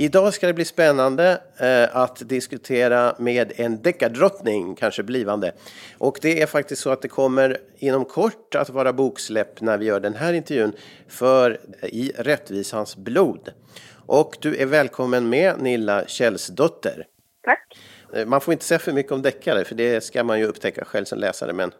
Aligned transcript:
Idag 0.00 0.34
ska 0.34 0.46
det 0.46 0.54
bli 0.54 0.64
spännande 0.64 1.40
eh, 1.58 1.96
att 1.96 2.28
diskutera 2.28 3.14
med 3.18 3.52
en 3.56 3.82
deckardrottning, 3.82 4.74
kanske 4.74 5.02
blivande. 5.02 5.52
Och 5.98 6.18
det 6.22 6.42
är 6.42 6.46
faktiskt 6.46 6.82
så 6.82 6.90
att 6.90 7.02
det 7.02 7.08
kommer 7.08 7.56
inom 7.78 8.04
kort 8.04 8.54
att 8.54 8.70
vara 8.70 8.92
boksläpp 8.92 9.60
när 9.60 9.78
vi 9.78 9.84
gör 9.84 10.00
den 10.00 10.14
här 10.14 10.32
intervjun 10.32 10.72
för 11.08 11.60
I 11.82 12.12
rättvisans 12.18 12.96
blod. 12.96 13.52
Och 14.06 14.36
du 14.40 14.56
är 14.56 14.66
välkommen 14.66 15.28
med 15.28 15.62
Nilla 15.62 16.04
Källsdotter. 16.06 17.06
Tack. 17.44 17.78
Eh, 18.14 18.26
man 18.26 18.40
får 18.40 18.52
inte 18.52 18.64
säga 18.64 18.78
för 18.78 18.92
mycket 18.92 19.12
om 19.12 19.22
deckare, 19.22 19.64
för 19.64 19.74
det 19.74 20.04
ska 20.04 20.24
man 20.24 20.38
ju 20.38 20.46
upptäcka 20.46 20.84
själv 20.84 21.04
som 21.04 21.18
läsare. 21.18 21.52
Men 21.52 21.72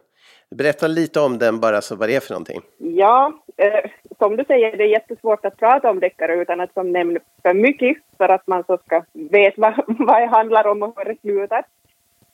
berätta 0.55 0.87
lite 0.87 1.19
om 1.19 1.37
den 1.37 1.59
bara, 1.59 1.81
så 1.81 1.95
vad 1.95 2.09
det 2.09 2.15
är 2.15 2.19
för 2.19 2.33
någonting. 2.33 2.61
Ja, 2.77 3.43
eh, 3.57 3.91
som 4.21 4.37
du 4.37 4.43
säger, 4.43 4.77
det 4.77 4.83
är 4.83 4.87
jättesvårt 4.87 5.45
att 5.45 5.57
prata 5.57 5.89
om 5.89 5.99
deckare 5.99 6.35
utan 6.35 6.61
att 6.61 6.73
som 6.73 6.91
nämna 6.91 7.19
för 7.41 7.53
mycket 7.53 7.97
för 8.17 8.29
att 8.29 8.47
man 8.47 8.63
så 8.63 8.77
ska 8.77 9.03
veta 9.13 9.61
vad, 9.61 9.73
vad 10.07 10.21
det 10.21 10.27
handlar 10.27 10.67
om 10.67 10.83
och 10.83 10.93
hur 10.97 11.05
det 11.05 11.21
slutar. 11.21 11.63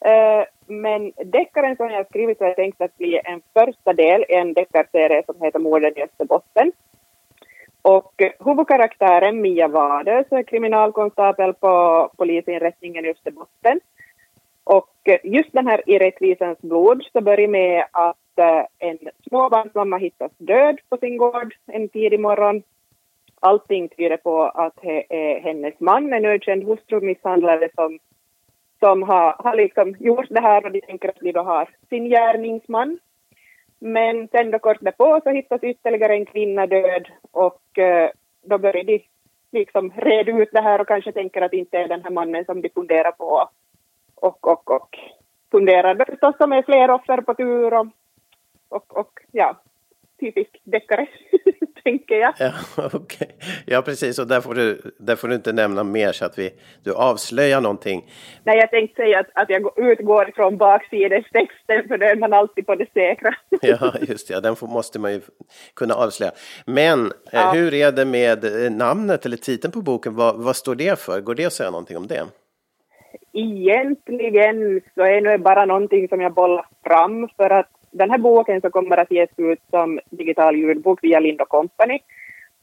Eh, 0.05 0.43
men 0.65 1.11
deckaren 1.25 1.75
som 1.75 1.89
jag 1.89 1.97
har 1.97 2.03
skrivit 2.03 2.41
är 2.41 2.53
tänkt 2.53 2.81
att 2.81 2.97
bli 2.97 3.21
en 3.23 3.41
första 3.53 3.93
del 3.93 4.25
i 4.29 4.33
en 4.33 4.53
deckarserie 4.53 5.23
som 5.25 5.35
heter 5.41 5.59
Morden 5.59 5.93
i 5.97 6.03
Österbotten. 6.03 6.71
Och 7.81 8.21
eh, 8.21 8.31
huvudkaraktären 8.45 9.41
Mia 9.41 9.67
Wadö 9.67 10.23
är 10.29 10.43
kriminalkonstapel 10.43 11.53
på 11.53 11.73
polisinrättningen 12.17 13.05
i 13.05 13.09
Österbotten. 13.09 13.79
Och 14.63 14.95
eh, 15.03 15.19
just 15.23 15.53
den 15.53 15.67
här 15.67 15.89
i 15.89 15.99
rättvisans 15.99 16.61
blod 16.61 17.03
så 17.13 17.21
börjar 17.21 17.47
med 17.47 17.85
att 17.91 18.17
Eh, 18.37 18.65
en 18.79 18.97
småbarnsmamma 19.27 19.97
hittas 19.97 20.31
död 20.37 20.79
på 20.89 20.97
sin 20.97 21.17
gård 21.17 21.55
en 21.65 21.89
tidig 21.89 22.19
morgon. 22.19 22.63
Allting 23.39 23.89
tyder 23.89 24.17
på 24.17 24.43
att 24.43 24.77
eh, 24.83 25.43
hennes 25.43 25.79
man, 25.79 26.13
en 26.13 26.25
ökänd 26.25 26.63
hustrumisshandlare 26.63 27.69
som, 27.75 27.99
som 28.79 29.03
har, 29.03 29.35
har 29.39 29.55
liksom 29.55 29.95
gjort 29.99 30.29
det 30.29 30.41
här 30.41 30.65
och 30.65 30.71
de 30.71 30.81
tänker 30.81 31.09
att 31.09 31.19
de 31.19 31.31
då 31.31 31.41
har 31.41 31.69
sin 31.89 32.09
gärningsman. 32.09 32.99
Men 33.79 34.27
sen 34.27 34.51
då 34.51 34.59
kort 34.59 34.81
därpå 34.81 35.19
så 35.23 35.29
hittas 35.29 35.63
ytterligare 35.63 36.13
en 36.13 36.25
kvinna 36.25 36.67
död 36.67 37.07
och 37.31 37.77
eh, 37.77 38.09
då 38.41 38.57
börjar 38.57 38.83
de 38.83 39.03
liksom 39.51 39.91
reda 39.95 40.31
ut 40.31 40.49
det 40.51 40.61
här 40.61 40.81
och 40.81 40.87
kanske 40.87 41.11
tänker 41.11 41.41
att 41.41 41.51
det 41.51 41.57
inte 41.57 41.77
är 41.77 41.87
den 41.87 42.03
här 42.03 42.11
mannen 42.11 42.45
som 42.45 42.61
de 42.61 42.69
funderar 42.69 43.11
på 43.11 43.49
och, 44.15 44.47
och, 44.47 44.71
och 44.71 44.99
funderar 45.51 46.05
förstås 46.05 46.35
om 46.39 46.51
är 46.53 46.61
fler 46.61 46.91
offer 46.91 47.21
på 47.21 47.33
tur 47.33 47.73
och, 47.73 47.87
och, 48.69 48.97
och 48.97 49.19
ja, 49.31 49.61
typisk 50.19 50.61
deckare, 50.63 51.07
tänker 51.83 52.15
jag. 52.15 52.33
Ja, 52.39 52.51
okay. 52.93 53.27
ja, 53.65 53.81
precis. 53.81 54.19
Och 54.19 54.27
där 54.27 54.41
får, 54.41 54.53
du, 54.53 54.81
där 54.99 55.15
får 55.15 55.27
du 55.27 55.35
inte 55.35 55.53
nämna 55.53 55.83
mer 55.83 56.11
så 56.11 56.25
att 56.25 56.39
vi, 56.39 56.49
du 56.83 56.93
avslöjar 56.93 57.61
någonting. 57.61 58.11
Nej, 58.43 58.57
jag 58.57 58.71
tänkte 58.71 59.01
säga 59.01 59.19
att, 59.19 59.27
att 59.33 59.49
jag 59.49 59.79
utgår 59.91 60.31
från 60.35 60.57
baksidestexten, 60.57 61.87
för 61.87 61.97
då 61.97 62.05
är 62.05 62.15
man 62.15 62.33
alltid 62.33 62.65
på 62.65 62.75
det 62.75 62.93
säkra. 62.93 63.33
ja, 63.61 63.93
just 64.01 64.27
det. 64.27 64.39
Den 64.39 64.55
får, 64.55 64.67
måste 64.67 64.99
man 64.99 65.13
ju 65.13 65.21
kunna 65.73 65.93
avslöja. 65.93 66.31
Men 66.65 67.05
eh, 67.05 67.11
ja. 67.31 67.51
hur 67.51 67.73
är 67.73 67.91
det 67.91 68.05
med 68.05 68.65
eh, 68.65 68.71
namnet 68.71 69.25
eller 69.25 69.37
titeln 69.37 69.71
på 69.71 69.81
boken? 69.81 70.15
Vad, 70.15 70.35
vad 70.35 70.55
står 70.55 70.75
det 70.75 70.99
för? 70.99 71.21
Går 71.21 71.35
det 71.35 71.45
att 71.45 71.53
säga 71.53 71.71
någonting 71.71 71.97
om 71.97 72.07
det? 72.07 72.25
Egentligen 73.33 74.81
så 74.95 75.01
är 75.01 75.21
det 75.21 75.37
bara 75.37 75.65
någonting 75.65 76.07
som 76.07 76.21
jag 76.21 76.33
bollar 76.33 76.65
fram 76.83 77.29
för 77.37 77.49
att 77.49 77.76
den 77.97 78.09
här 78.11 78.17
boken 78.17 78.61
så 78.61 78.69
kommer 78.69 78.97
att 78.97 79.11
ges 79.11 79.29
ut 79.37 79.59
som 79.69 79.99
digital 80.09 80.55
ljudbok 80.55 80.99
via 81.03 81.19
Lind 81.19 81.41
Company. 81.47 81.99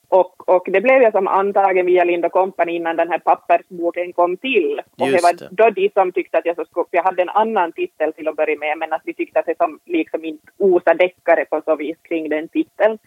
Och, 0.08 0.48
och 0.48 0.68
det 0.70 0.80
blev 0.80 1.02
jag 1.02 1.12
som 1.12 1.28
antagen 1.28 1.86
via 1.86 2.04
Lind 2.04 2.32
Company 2.32 2.72
innan 2.72 2.96
den 2.96 3.08
här 3.08 3.18
pappersboken 3.18 4.12
kom 4.12 4.36
till. 4.36 4.80
Och 4.98 5.08
det 5.10 5.22
var 5.22 5.48
då 5.50 5.70
de 5.70 5.90
som 5.94 6.12
tyckte 6.12 6.38
att 6.38 6.46
jag 6.46 6.56
så 6.56 6.64
skulle, 6.64 6.86
jag 6.90 7.02
hade 7.02 7.22
en 7.22 7.28
annan 7.28 7.72
titel 7.72 8.12
till 8.12 8.28
att 8.28 8.36
börja 8.36 8.58
med, 8.58 8.78
men 8.78 8.92
att 8.92 9.02
de 9.04 9.12
tyckte 9.12 9.38
att 9.38 9.46
det 9.46 9.56
som 9.56 9.78
liksom 9.84 10.24
inte 10.24 10.46
osa 10.58 10.94
deckare 10.94 11.44
på 11.44 11.62
så 11.64 11.76
vis 11.76 11.96
kring 12.02 12.28
den 12.28 12.48
titeln. 12.48 12.98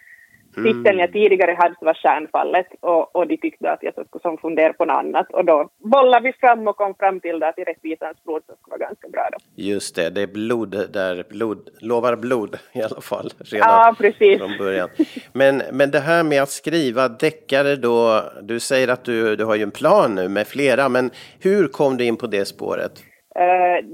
Mm. 0.57 0.73
Titeln 0.73 0.99
jag 0.99 1.11
tidigare 1.11 1.55
hade 1.59 1.75
var 1.81 1.93
Stjärnfallet 1.93 2.67
och, 2.79 3.15
och 3.15 3.27
de 3.27 3.37
tyckte 3.37 3.71
att 3.71 3.83
jag 3.83 3.93
skulle 3.93 4.21
som 4.21 4.37
fundera 4.37 4.73
på 4.73 4.85
något 4.85 4.97
annat 4.97 5.33
och 5.33 5.45
då 5.45 5.69
bollade 5.77 6.23
vi 6.23 6.33
fram 6.33 6.67
och 6.67 6.75
kom 6.75 6.95
fram 6.95 7.19
till 7.19 7.43
att 7.43 7.59
i 7.59 7.63
rättvisans 7.63 8.23
blod 8.23 8.41
så 8.47 8.55
skulle 8.55 8.71
vara 8.71 8.87
ganska 8.87 9.07
bra 9.07 9.29
då. 9.31 9.37
Just 9.55 9.95
det, 9.95 10.09
det 10.09 10.21
är 10.21 10.27
blod 10.27 10.69
där, 10.93 11.23
blod, 11.29 11.69
lovar 11.81 12.15
blod 12.15 12.57
i 12.73 12.81
alla 12.81 13.01
fall 13.01 13.29
redan 13.39 13.69
ja, 13.69 13.95
precis. 13.97 14.39
från 14.39 14.57
början. 14.57 14.89
Men, 15.33 15.61
men 15.71 15.91
det 15.91 15.99
här 15.99 16.23
med 16.23 16.41
att 16.41 16.49
skriva 16.49 17.07
deckare 17.07 17.75
då, 17.75 18.23
du 18.41 18.59
säger 18.59 18.87
att 18.87 19.03
du, 19.03 19.35
du 19.35 19.45
har 19.45 19.55
ju 19.55 19.63
en 19.63 19.71
plan 19.71 20.15
nu 20.15 20.29
med 20.29 20.47
flera, 20.47 20.89
men 20.89 21.11
hur 21.41 21.67
kom 21.67 21.97
du 21.97 22.05
in 22.05 22.17
på 22.17 22.27
det 22.27 22.45
spåret? 22.45 23.03
Uh, 23.39 23.87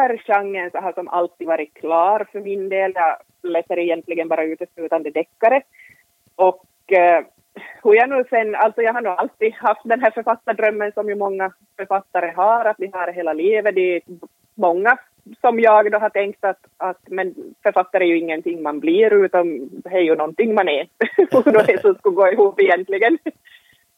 deckargenren 0.00 0.70
har 0.74 0.92
som 0.92 1.08
alltid 1.08 1.46
varit 1.46 1.74
klar 1.74 2.26
för 2.32 2.40
min 2.40 2.68
del. 2.68 2.92
Jag 2.94 3.16
läser 3.52 3.78
egentligen 3.78 4.28
bara 4.28 4.44
uteslutande 4.44 5.10
deckare. 5.10 5.62
Och 6.36 6.92
eh, 6.92 7.24
hur 7.82 7.94
jag 7.94 8.08
nu 8.08 8.24
sen, 8.30 8.54
alltså 8.54 8.82
jag 8.82 8.94
har 8.94 9.00
nog 9.00 9.12
alltid 9.12 9.54
haft 9.54 9.80
den 9.84 10.00
här 10.00 10.10
författardrömmen 10.10 10.92
som 10.92 11.08
ju 11.08 11.14
många 11.14 11.52
författare 11.76 12.32
har, 12.36 12.64
att 12.64 12.76
vi 12.78 12.90
har 12.92 13.12
hela 13.12 13.32
livet. 13.32 13.74
Det 13.74 13.96
är 13.96 14.02
många 14.54 14.98
som 15.40 15.60
jag 15.60 15.92
då 15.92 15.98
har 15.98 16.10
tänkt 16.10 16.44
att, 16.44 16.60
att 16.76 17.00
men 17.08 17.34
författare 17.62 18.04
är 18.04 18.08
ju 18.08 18.18
ingenting 18.18 18.62
man 18.62 18.80
blir 18.80 19.24
utan 19.24 19.68
det 19.72 19.88
är 19.88 20.00
ju 20.00 20.14
någonting 20.16 20.54
man 20.54 20.68
är. 20.68 20.88
och 21.32 21.52
då 21.52 21.58
är 21.58 21.78
så 21.80 21.94
skulle 21.94 22.14
gå 22.14 22.28
ihop 22.32 22.60
egentligen. 22.60 23.18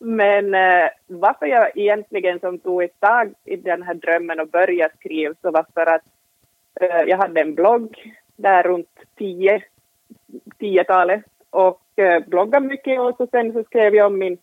Men 0.01 0.55
eh, 0.55 0.89
varför 1.07 1.47
jag 1.47 1.77
egentligen 1.77 2.41
som 2.41 2.59
tog 2.59 2.83
ett 2.83 3.01
tag 3.01 3.35
i 3.45 3.57
den 3.57 3.83
här 3.83 3.95
drömmen 3.95 4.41
och 4.41 4.49
började 4.49 4.95
skriva 4.99 5.35
så 5.43 5.51
var 5.51 5.67
för 5.75 5.87
att 5.87 6.03
eh, 6.81 7.03
jag 7.07 7.17
hade 7.17 7.41
en 7.41 7.55
blogg 7.55 8.15
där 8.37 8.63
runt 8.63 8.99
tio, 9.19 9.63
tiotalet. 10.59 11.25
Och 11.51 11.83
eh, 11.97 12.25
bloggade 12.27 12.67
mycket 12.67 13.01
och 13.01 13.17
så 13.17 13.27
sen 13.27 13.53
så 13.53 13.65
skrev 13.65 13.95
jag 13.95 14.07
om 14.07 14.19
min, 14.19 14.39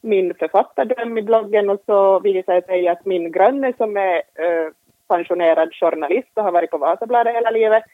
min 0.00 0.34
författardröm 0.34 1.18
i 1.18 1.22
bloggen. 1.22 1.70
Och 1.70 1.82
så 1.86 2.20
visade 2.20 2.60
det 2.60 2.66
sig 2.66 2.88
att 2.88 3.04
min 3.04 3.32
granne 3.32 3.72
som 3.76 3.96
är 3.96 4.16
eh, 4.16 4.72
pensionerad 5.08 5.74
journalist 5.74 6.30
och 6.34 6.42
har 6.42 6.52
varit 6.52 6.70
på 6.70 6.78
Vasabladet 6.78 7.34
hela 7.34 7.50
livet 7.50 7.84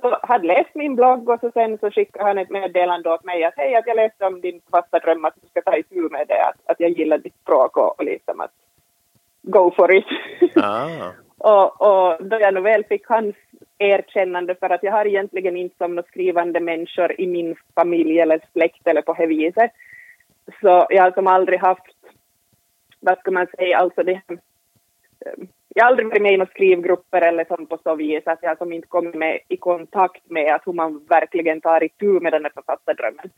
så 0.00 0.18
hade 0.22 0.46
läst 0.46 0.74
min 0.74 0.96
blogg 0.96 1.28
och 1.28 1.40
så 1.40 1.50
sen 1.50 1.78
så 1.78 1.90
skickade 1.90 2.24
han 2.24 2.38
ett 2.38 2.50
meddelande 2.50 3.10
åt 3.10 3.24
mig 3.24 3.44
att 3.44 3.54
hej, 3.56 3.74
att 3.74 3.86
jag 3.86 3.96
läste 3.96 4.26
om 4.26 4.40
din 4.40 4.60
författardröm, 4.60 5.24
att 5.24 5.34
du 5.42 5.48
ska 5.48 5.62
ta 5.62 5.76
itu 5.76 6.08
med 6.08 6.24
det, 6.28 6.44
att, 6.44 6.70
att 6.70 6.80
jag 6.80 6.90
gillar 6.90 7.18
ditt 7.18 7.40
språk 7.42 7.76
och, 7.76 7.98
och 7.98 8.04
liksom 8.04 8.40
att 8.40 8.52
go 9.42 9.72
for 9.76 9.94
it. 9.94 10.04
Ah. 10.56 11.12
och, 11.38 11.80
och 11.80 12.26
då 12.26 12.40
jag 12.40 12.54
nog 12.54 12.62
väl 12.62 12.84
fick 12.84 13.06
hans 13.08 13.34
erkännande 13.78 14.54
för 14.54 14.70
att 14.70 14.82
jag 14.82 14.92
har 14.92 15.06
egentligen 15.06 15.56
inte 15.56 15.76
som 15.76 15.94
några 15.94 16.08
skrivande 16.08 16.60
människor 16.60 17.20
i 17.20 17.26
min 17.26 17.56
familj 17.74 18.20
eller 18.20 18.40
släkt 18.52 18.86
eller 18.86 19.02
på 19.02 19.12
det 19.12 19.26
viset. 19.26 19.70
Så 20.60 20.86
jag 20.88 21.02
har 21.02 21.10
som 21.10 21.26
aldrig 21.26 21.60
haft, 21.60 21.96
vad 23.00 23.18
ska 23.18 23.30
man 23.30 23.46
säga, 23.46 23.78
alltså 23.78 24.02
det 24.02 24.22
jag 25.74 25.84
har 25.84 25.90
aldrig 25.90 26.08
varit 26.08 26.22
med 26.22 26.32
i 26.32 26.36
några 26.36 26.50
skrivgrupper 26.50 27.20
eller 27.20 27.44
sånt 27.44 27.68
på 27.68 27.78
så 27.82 27.94
vis 27.94 28.22
att 28.26 28.38
jag 28.42 28.58
som 28.58 28.72
inte 28.72 28.88
kommit 28.88 29.14
med 29.14 29.38
i 29.48 29.56
kontakt 29.56 30.30
med 30.30 30.54
att 30.54 30.66
hur 30.66 30.72
man 30.72 31.04
verkligen 31.08 31.60
tar 31.60 31.84
itu 31.84 32.20
med 32.20 32.32
den 32.32 32.44
här 32.44 32.52
författardrömmen. 32.54 33.30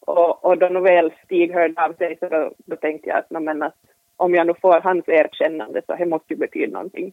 Och, 0.00 0.44
och 0.44 0.58
då 0.58 0.68
nog 0.68 0.82
väl 0.82 1.12
Stig 1.24 1.52
hörde 1.52 1.84
av 1.84 1.92
sig 1.92 2.16
så 2.20 2.28
då, 2.28 2.52
då 2.66 2.76
tänkte 2.76 3.08
jag 3.08 3.18
att, 3.18 3.42
men 3.42 3.62
att 3.62 3.74
om 4.16 4.34
jag 4.34 4.46
nu 4.46 4.54
får 4.62 4.80
hans 4.80 5.08
erkännande 5.08 5.82
så 5.86 5.94
det 5.94 6.06
måste 6.06 6.34
ju 6.34 6.40
betyda 6.40 6.72
någonting. 6.72 7.12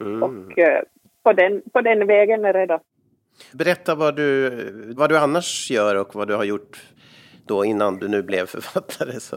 Mm. 0.00 0.22
Och 0.22 0.58
eh, 0.58 0.82
på, 1.22 1.32
den, 1.32 1.62
på 1.72 1.80
den 1.80 2.06
vägen 2.06 2.44
är 2.44 2.52
det 2.52 2.66
då. 2.66 2.80
Berätta 3.52 3.94
vad 3.94 4.16
du, 4.16 4.50
vad 4.96 5.10
du 5.10 5.18
annars 5.18 5.70
gör 5.70 6.00
och 6.00 6.14
vad 6.14 6.28
du 6.28 6.34
har 6.34 6.44
gjort 6.44 6.78
då 7.46 7.64
innan 7.64 7.98
du 7.98 8.08
nu 8.08 8.22
blev 8.22 8.46
författare. 8.46 9.20
Så. 9.20 9.36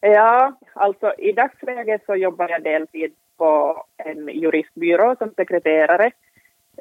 Ja, 0.00 0.58
alltså 0.74 1.14
i 1.18 1.32
dagsläget 1.32 2.02
så 2.06 2.14
jobbar 2.14 2.48
jag 2.48 2.62
deltid 2.62 3.14
på 3.38 3.82
en 3.96 4.28
juristbyrå 4.28 5.16
som 5.18 5.30
sekreterare. 5.36 6.10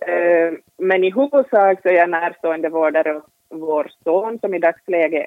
Eh, 0.01 0.54
men 0.77 1.04
i 1.04 1.12
huvudsak 1.12 1.81
så 1.81 1.89
är 1.89 1.94
jag 1.94 2.09
närstående 2.09 2.69
vårdare 2.69 3.15
åt 3.15 3.24
vår 3.50 3.92
son 4.04 4.39
som 4.39 4.54
i 4.54 4.59
dagsläget 4.59 5.25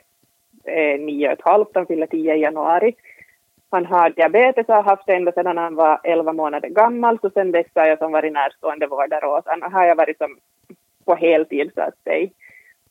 är 0.65 0.99
nio 0.99 1.27
och 1.27 1.33
ett 1.33 1.45
halvt, 1.45 1.71
han 1.75 1.87
fyller 1.87 2.07
tio 2.07 2.35
i 2.35 2.41
januari. 2.41 2.95
han 3.71 3.87
har 3.87 4.11
diabetes 4.11 4.69
och 4.69 4.75
har 4.75 4.83
haft 4.83 5.07
det 5.07 5.15
ända 5.15 5.33
sedan 5.33 5.57
han 5.57 5.75
var 5.75 6.01
11 6.05 6.33
månader 6.33 6.69
gammal, 6.69 7.19
så 7.19 7.31
sen 7.31 7.53
dess 7.53 7.67
har 7.75 7.87
jag 7.87 7.99
som 7.99 8.13
varit 8.13 8.33
närstående 8.33 8.87
vårdare 8.87 9.27
åt 9.27 9.47
honom, 9.47 9.73
har 9.73 9.85
jag 9.85 9.97
varit 9.97 10.19
som 10.19 10.39
på 11.05 11.15
heltid 11.15 11.71
så 11.75 11.81
att 11.81 12.03
säga. 12.05 12.29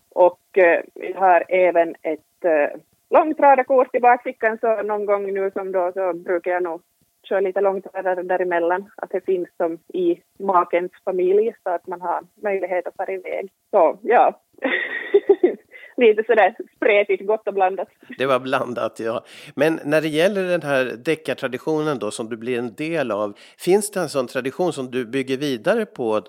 Och 0.10 0.58
eh, 0.58 0.82
jag 0.94 1.20
har 1.20 1.44
även 1.50 1.96
ett 2.02 2.46
eh, 2.46 2.80
långtradarkort 3.10 3.96
i 3.96 4.00
bakfickan, 4.00 4.58
så 4.62 4.82
någon 4.82 5.06
gång 5.06 5.34
nu 5.34 5.52
som 5.52 5.72
då 5.72 5.92
så 5.94 6.14
brukar 6.14 6.52
jag 6.52 6.64
nog 6.64 6.82
köra 7.30 7.40
lite 7.40 7.62
långtradare 7.62 8.24
däremellan, 8.24 8.92
att 8.96 9.10
det 9.10 9.26
finns 9.26 9.48
som 9.58 9.80
i 9.94 10.22
makens 10.40 10.92
familj 11.06 11.54
så 11.64 11.70
att 11.70 11.88
man 11.88 12.02
har 12.02 12.22
möjlighet 12.44 12.88
att 12.88 12.96
fara 12.96 13.12
iväg. 13.14 13.52
Så 13.72 14.00
ja, 14.02 14.42
lite 15.98 16.24
sådär 16.24 16.56
spretigt, 16.76 17.28
gott 17.28 17.48
och 17.48 17.54
blandat. 17.54 17.88
Det 18.18 18.26
var 18.26 18.40
blandat, 18.40 19.00
ja. 19.00 19.24
Men 19.56 19.80
när 19.86 20.02
det 20.02 20.08
gäller 20.08 20.44
den 20.44 20.62
här 20.62 20.86
deckartraditionen 21.06 22.00
då 22.00 22.12
som 22.12 22.30
du 22.30 22.38
blir 22.38 22.60
en 22.60 22.76
del 22.76 23.12
av, 23.12 23.34
finns 23.58 23.92
det 23.92 24.00
en 24.00 24.10
sån 24.10 24.28
tradition 24.28 24.74
som 24.74 24.92
du 24.92 25.06
bygger 25.06 25.38
vidare 25.38 25.86
på 25.86 26.22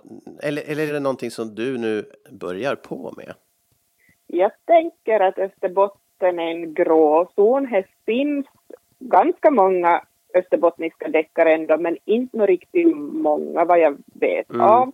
eller, 0.43 0.63
eller 0.71 0.89
är 0.89 0.93
det 0.93 1.01
någonting 1.01 1.31
som 1.31 1.55
du 1.55 1.79
nu 1.79 2.05
börjar 2.31 2.75
på 2.75 3.13
med? 3.17 3.35
Jag 4.27 4.53
tänker 4.67 5.21
att 5.21 5.39
Österbotten 5.39 6.39
är 6.39 6.51
en 6.51 6.75
gråzon. 6.75 7.71
Det 7.71 7.85
finns 8.07 8.47
ganska 8.99 9.51
många 9.51 10.03
österbottniska 10.35 11.09
deckare 11.09 11.55
ändå, 11.55 11.79
men 11.79 11.97
inte 12.05 12.37
något 12.37 12.49
riktigt 12.49 12.97
många 12.97 13.65
vad 13.65 13.79
jag 13.79 13.97
vet 14.15 14.51
mm. 14.51 14.61
av. 14.61 14.93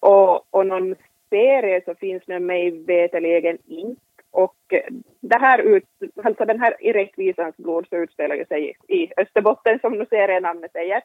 Och, 0.00 0.54
och 0.54 0.66
någon 0.66 0.94
serie 1.30 1.82
så 1.84 1.94
finns 1.94 2.22
det 2.26 2.40
mig 2.40 2.70
veterligen 2.70 3.58
inte. 3.66 4.00
Och 4.30 4.74
det 5.20 5.38
här 5.38 5.58
ut, 5.58 5.84
alltså 6.24 6.44
den 6.44 6.60
här 6.60 6.74
I 6.80 6.92
rättvisans 6.92 7.56
blod 7.56 7.86
så 7.90 7.96
utspelar 7.96 8.44
sig 8.44 8.76
i 8.88 9.08
Österbotten 9.16 9.78
som 9.78 9.92
nu 9.92 10.06
serienamnet 10.10 10.72
säger 10.72 11.02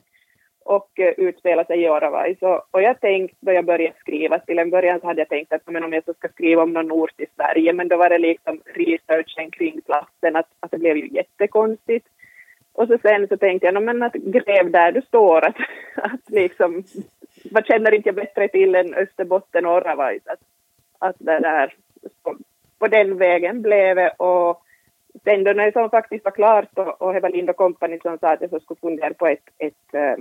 och 0.66 0.90
utspelar 1.18 1.64
sig 1.64 1.82
i 1.82 1.90
Oravai. 1.90 2.36
Så, 2.40 2.64
och 2.72 2.82
jag 2.82 3.00
tänkte 3.00 3.38
då 3.40 3.52
jag 3.52 3.66
började 3.66 3.96
skriva, 4.00 4.40
till 4.40 4.60
en 4.60 4.70
början 4.70 5.00
så 5.00 5.08
hade 5.08 5.22
jag 5.22 5.30
tänkt 5.30 5.54
att 5.54 5.62
men 5.66 5.84
om 5.84 5.94
jag 5.94 6.04
så 6.04 6.14
ska 6.14 6.28
skriva 6.28 6.64
om 6.64 6.74
någon 6.74 6.92
ort 6.92 7.20
i 7.20 7.26
Sverige, 7.36 7.74
men 7.74 7.88
då 7.88 7.98
var 7.98 8.10
det 8.10 8.18
liksom 8.18 8.62
researchen 8.66 9.52
kring 9.52 9.82
platsen 9.82 10.36
att, 10.36 10.48
att 10.60 10.72
det 10.72 10.78
blev 10.78 10.98
ju 10.98 11.08
jättekonstigt. 11.08 12.08
Och 12.74 12.88
så 12.88 12.98
sen 13.02 13.28
så 13.28 13.38
tänkte 13.38 13.68
jag, 13.68 13.84
men 13.84 14.04
att 14.04 14.14
gräv 14.14 14.72
där 14.72 14.92
du 14.92 15.02
står, 15.02 15.46
att, 15.48 15.56
att 15.96 16.30
liksom, 16.30 16.84
vad 17.52 17.66
känner 17.66 17.94
inte 17.94 18.10
jag 18.10 18.16
bättre 18.16 18.48
till 18.48 18.76
än 18.76 18.94
Österbotten 18.94 19.66
och 19.66 19.74
Orravais? 19.74 20.22
att, 20.26 20.40
att 21.00 21.16
det 21.20 21.40
där, 21.40 21.74
på 22.80 22.88
den 22.88 23.18
vägen 23.18 23.62
blev 23.62 23.96
det 23.96 24.10
och 24.10 24.64
sen 25.24 25.44
då 25.44 25.54
när 25.54 25.66
det 25.66 25.72
som 25.72 25.90
faktiskt 25.90 26.26
var 26.26 26.32
klart 26.32 26.70
och, 26.74 27.02
och 27.02 27.14
det 27.14 27.20
och 27.20 27.24
kompani 27.24 27.54
Company 27.54 28.00
som 28.00 28.18
sa 28.18 28.32
att 28.32 28.42
jag 28.42 28.62
skulle 28.62 28.80
fundera 28.80 29.14
på 29.14 29.28
ett, 29.28 29.50
ett, 29.58 29.94
eh, 29.94 30.16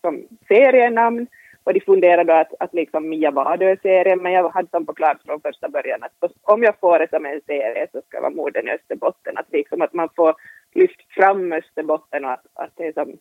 som 0.00 0.26
serienamn 0.48 1.26
och 1.64 1.74
de 1.74 1.80
funderade 1.80 2.40
att, 2.40 2.54
att 2.60 2.74
liksom 2.74 3.08
Mia 3.08 3.30
Vadö-serien, 3.30 4.22
men 4.22 4.32
jag 4.32 4.48
hade 4.48 4.68
som 4.68 4.86
på 4.86 4.94
klart 4.94 5.22
från 5.26 5.40
första 5.40 5.68
början 5.68 6.02
att 6.02 6.32
om 6.42 6.62
jag 6.62 6.78
får 6.80 6.98
det 6.98 7.10
som 7.10 7.26
en 7.26 7.40
serie 7.46 7.86
så 7.92 8.00
ska 8.00 8.16
det 8.16 8.22
vara 8.22 8.30
Morden 8.30 8.68
i 8.68 8.70
Österbotten, 8.70 9.38
att 9.38 9.52
liksom 9.52 9.82
att 9.82 9.92
man 9.92 10.08
får 10.16 10.34
lyft 10.76 11.02
fram 11.08 11.52
Österbotten 11.52 12.24
och 12.24 12.32
att, 12.32 12.46
att 12.54 12.70
det 12.76 12.86
är 12.86 12.92
som, 12.92 13.18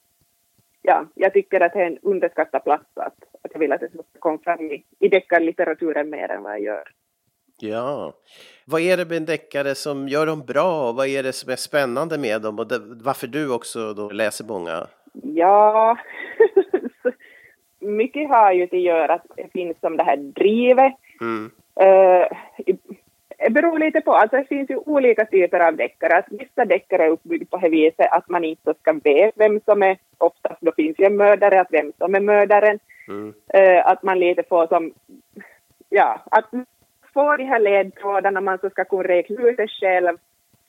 ja, 0.81 1.05
jag 1.15 1.33
tycker 1.33 1.61
att 1.61 1.73
det 1.73 1.81
är 1.81 1.87
en 1.87 1.99
underskattad 2.01 2.63
plats 2.63 2.89
att, 2.95 3.17
att 3.41 3.51
jag 3.51 3.59
vill 3.59 3.71
att 3.71 3.81
det 3.81 3.89
ska 3.89 4.03
komma 4.19 4.39
fram 4.43 4.71
i, 4.71 4.83
i 4.99 5.07
deckarlitteraturen 5.07 6.09
mer 6.09 6.31
än 6.31 6.43
vad 6.43 6.51
jag 6.51 6.61
gör. 6.61 6.83
Ja, 7.57 8.13
vad 8.65 8.81
är 8.81 8.97
det 8.97 9.05
med 9.05 9.21
deckare 9.21 9.75
som 9.75 10.07
gör 10.07 10.25
dem 10.25 10.45
bra 10.45 10.89
och 10.89 10.95
vad 10.95 11.07
är 11.07 11.23
det 11.23 11.33
som 11.33 11.51
är 11.51 11.55
spännande 11.55 12.17
med 12.17 12.41
dem 12.41 12.59
och 12.59 12.67
det, 12.67 12.79
varför 13.03 13.27
du 13.27 13.53
också 13.53 13.93
då 13.93 14.09
läser 14.09 14.45
många? 14.45 14.87
Ja, 15.13 15.97
mycket 17.79 18.29
har 18.29 18.51
ju 18.51 18.63
att 18.63 18.73
göra 18.73 19.13
att 19.13 19.25
det 19.35 19.51
finns 19.53 19.79
som 19.79 19.97
det 19.97 20.03
här 20.03 20.17
drivet. 20.17 20.93
Mm. 21.21 21.51
Uh, 21.81 22.27
det 23.45 23.51
beror 23.51 23.79
lite 23.79 24.01
på, 24.01 24.13
alltså 24.13 24.37
det 24.37 24.45
finns 24.45 24.69
ju 24.69 24.77
olika 24.77 25.25
typer 25.25 25.59
av 25.59 25.75
deckare. 25.75 26.17
Att 26.17 26.25
vissa 26.29 26.65
deckare 26.65 27.03
är 27.03 27.09
uppbyggda 27.09 27.45
på 27.45 27.57
det 27.57 27.69
viset 27.69 28.07
att 28.11 28.29
man 28.29 28.43
inte 28.43 28.73
ska 28.81 28.93
veta 28.93 29.31
vem 29.35 29.59
som 29.65 29.83
är, 29.83 29.97
oftast 30.17 30.61
då 30.61 30.71
finns 30.71 30.99
ju 30.99 31.05
en 31.05 31.17
mördare, 31.17 31.61
att 31.61 31.71
vem 31.71 31.91
som 31.97 32.15
är 32.15 32.19
mördaren. 32.19 32.79
Mm. 33.07 33.33
Uh, 33.57 33.87
att 33.87 34.03
man 34.03 34.19
lite 34.19 34.43
får 34.43 34.67
som, 34.67 34.93
ja, 35.89 36.23
att 36.31 36.49
få 37.13 37.37
de 37.37 37.43
här 37.43 37.59
ledtrådarna 37.59 38.41
man 38.41 38.59
så 38.59 38.69
ska 38.69 38.85
kunna 38.85 39.03
räkna 39.03 39.41
ut 39.41 39.57
det 39.57 39.67
själv, 39.67 40.17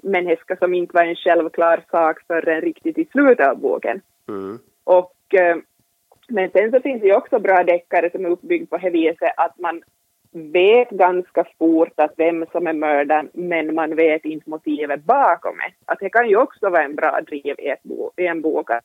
men 0.02 0.24
det 0.24 0.40
ska 0.40 0.56
som 0.56 0.74
inte 0.74 0.94
vara 0.94 1.06
en 1.06 1.16
självklar 1.16 1.84
sak 1.90 2.16
förrän 2.26 2.60
riktigt 2.60 2.98
i 2.98 3.04
slutet 3.04 3.48
av 3.48 3.58
boken. 3.58 4.00
Mm. 4.28 4.58
Och 4.84 5.14
uh, 5.40 5.62
men 6.28 6.50
sen 6.50 6.70
så 6.70 6.80
finns 6.80 7.00
det 7.00 7.08
ju 7.08 7.14
också 7.14 7.38
bra 7.38 7.64
deckare 7.64 8.10
som 8.10 8.24
är 8.24 8.30
uppbyggda 8.30 8.66
på 8.66 8.76
det 8.76 8.90
viset 8.90 9.32
att 9.36 9.58
man 9.58 9.82
vet 10.32 10.90
ganska 10.90 11.44
fort 11.58 12.00
att 12.00 12.14
vem 12.16 12.46
som 12.52 12.66
är 12.66 12.72
mördaren, 12.72 13.30
men 13.32 13.74
man 13.74 13.96
vet 13.96 14.24
inte 14.24 14.50
motivet 14.50 15.04
bakom 15.04 15.56
det. 15.56 15.92
Att 15.92 15.98
det 15.98 16.10
kan 16.10 16.28
ju 16.28 16.36
också 16.36 16.70
vara 16.70 16.84
en 16.84 16.96
bra 16.96 17.20
driv 17.20 17.60
i, 17.60 17.74
bo, 17.82 18.10
i 18.16 18.26
en 18.26 18.40
bok, 18.40 18.70
att, 18.70 18.84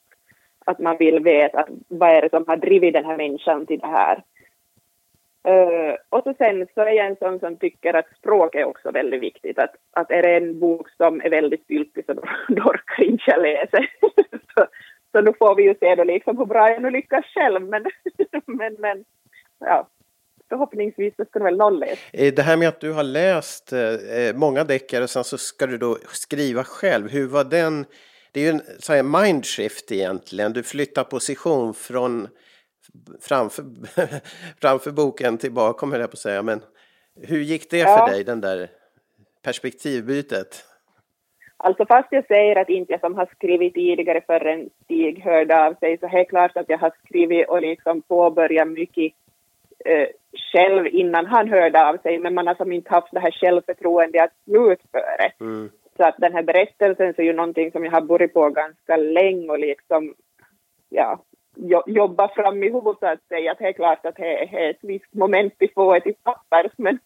att 0.65 0.79
man 0.79 0.97
vill 0.97 1.19
veta 1.19 1.59
att 1.59 1.69
vad 1.87 2.09
är 2.09 2.21
det 2.21 2.29
som 2.29 2.43
har 2.47 2.57
drivit 2.57 2.93
den 2.93 3.05
här 3.05 3.17
människan 3.17 3.65
till 3.65 3.79
det 3.79 3.87
här. 3.87 4.23
Uh, 5.47 5.95
och 6.09 6.23
så 6.23 6.33
sen 6.37 6.67
så 6.73 6.81
är 6.81 6.91
jag 6.91 7.07
en 7.07 7.15
sån 7.15 7.39
som 7.39 7.57
tycker 7.57 7.93
att 7.93 8.17
språk 8.17 8.55
är 8.55 8.65
också 8.65 8.91
väldigt 8.91 9.21
viktigt. 9.21 9.59
Att, 9.59 9.75
att 9.91 10.11
är 10.11 10.21
det 10.21 10.37
en 10.37 10.59
bok 10.59 10.89
som 10.89 11.21
är 11.21 11.29
väldigt 11.29 11.63
styltig 11.63 12.05
så 12.05 12.13
då, 12.13 12.21
då 12.47 12.61
orkar 12.61 13.03
inte 13.03 13.23
jag 13.27 13.41
läsa. 13.41 13.77
så, 14.55 14.65
så 15.11 15.21
nu 15.21 15.33
får 15.39 15.55
vi 15.55 15.63
ju 15.63 15.75
se 15.79 15.95
då 15.95 16.03
liksom 16.03 16.37
hur 16.37 16.45
bra 16.45 16.69
jag 16.69 16.81
nu 16.81 16.89
lyckas 16.89 17.25
själv. 17.25 17.61
Men, 17.61 17.85
men, 18.45 18.75
men 18.79 19.05
ja, 19.59 19.87
förhoppningsvis 20.51 21.15
så 21.15 21.25
ska 21.25 21.39
det 21.39 21.45
väl 21.45 21.57
någon 21.57 21.79
läsa. 21.79 22.01
Eh, 22.13 22.33
det 22.33 22.41
här 22.41 22.57
med 22.57 22.67
att 22.67 22.79
du 22.79 22.91
har 22.91 23.03
läst 23.03 23.73
eh, 23.73 24.35
många 24.35 24.63
deckare 24.63 25.03
och 25.03 25.09
sen 25.09 25.23
så 25.23 25.37
ska 25.37 25.67
du 25.67 25.77
då 25.77 25.97
skriva 26.07 26.63
själv. 26.63 27.09
Hur 27.09 27.27
var 27.27 27.43
den? 27.43 27.85
Det 28.31 28.39
är 28.39 28.43
ju 28.43 28.49
en 28.49 28.61
så 28.79 28.93
här, 28.93 29.03
mindshift 29.03 29.91
egentligen. 29.91 30.53
Du 30.53 30.63
flyttar 30.63 31.03
position 31.03 31.73
från 31.73 32.27
framför, 33.21 33.63
framför 34.61 34.91
boken 34.91 35.37
till 35.37 35.51
bakom 35.51 35.91
höll 35.91 36.01
jag 36.01 36.09
på 36.09 36.15
att 36.15 36.19
säga. 36.19 36.41
Men 36.41 36.61
hur 37.21 37.39
gick 37.39 37.69
det 37.69 37.77
ja. 37.77 37.97
för 37.97 38.13
dig, 38.13 38.23
den 38.23 38.41
där 38.41 38.69
perspektivbytet? 39.43 40.65
Alltså 41.57 41.85
fast 41.85 42.07
jag 42.11 42.25
säger 42.25 42.55
att 42.55 42.69
inte 42.69 42.93
jag 42.93 42.99
som 42.99 43.15
har 43.15 43.25
skrivit 43.25 43.73
tidigare 43.73 44.21
förrän 44.27 44.69
Stig 44.83 45.19
hörde 45.23 45.65
av 45.65 45.73
sig 45.73 45.97
så 45.97 46.05
är 46.05 46.17
det 46.17 46.25
klart 46.25 46.57
att 46.57 46.69
jag 46.69 46.77
har 46.77 46.91
skrivit 47.05 47.49
och 47.49 47.61
liksom 47.61 48.01
påbörjat 48.01 48.67
mycket 48.67 49.13
eh, 49.85 50.07
själv 50.51 50.87
innan 50.87 51.25
han 51.25 51.49
hörde 51.49 51.89
av 51.89 51.97
sig 51.97 52.19
men 52.19 52.33
man 52.33 52.47
har 52.47 52.55
som 52.55 52.71
inte 52.71 52.89
haft 52.89 53.11
det 53.11 53.19
här 53.19 53.31
självförtroendet 53.31 54.23
att 54.23 54.33
slutföra. 54.43 55.31
Mm. 55.39 55.69
Så 55.97 56.03
att 56.03 56.15
den 56.17 56.33
här 56.33 56.43
berättelsen 56.43 57.13
så 57.13 57.21
är 57.21 57.25
ju 57.25 57.33
någonting 57.33 57.71
som 57.71 57.85
jag 57.85 57.91
har 57.91 58.01
burit 58.01 58.33
på 58.33 58.49
ganska 58.49 58.97
länge 58.97 59.49
och 59.49 59.59
liksom 59.59 60.13
ja, 60.89 61.23
jobba 61.85 62.27
fram 62.27 62.63
ihop 62.63 62.97
så 62.99 63.05
att 63.05 63.27
säga. 63.27 63.51
Att 63.51 63.59
det 63.59 63.67
är 63.67 63.73
klart 63.73 64.05
att 64.05 64.15
det 64.15 64.55
är 64.55 64.69
ett 64.69 64.79
visst 64.81 65.13
moment 65.13 65.53
vi 65.59 65.67
får 65.67 66.07
i 66.07 66.13
papper 66.13 66.71
men, 66.75 66.99